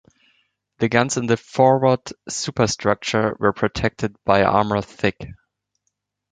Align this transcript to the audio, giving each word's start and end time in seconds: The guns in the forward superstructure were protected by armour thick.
The 0.79 0.89
guns 0.89 1.17
in 1.17 1.27
the 1.27 1.37
forward 1.37 2.01
superstructure 2.27 3.37
were 3.39 3.53
protected 3.53 4.15
by 4.25 4.41
armour 4.41 4.81
thick. 4.81 5.15